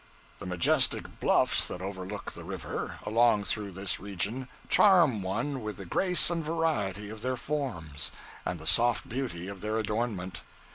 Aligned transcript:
The 0.39 0.47
majestic 0.47 1.19
bluffs 1.19 1.67
that 1.67 1.79
overlook 1.79 2.31
the 2.31 2.43
river, 2.43 2.97
along 3.05 3.43
through 3.43 3.69
this 3.73 3.99
region, 3.99 4.47
charm 4.67 5.21
one 5.21 5.61
with 5.61 5.77
the 5.77 5.85
grace 5.85 6.31
and 6.31 6.43
variety 6.43 7.11
of 7.11 7.21
their 7.21 7.37
forms, 7.37 8.11
and 8.43 8.59
the 8.59 8.65
soft 8.65 9.07
beauty 9.07 9.47
of 9.47 9.61
their 9.61 9.77
adornment. 9.77 10.41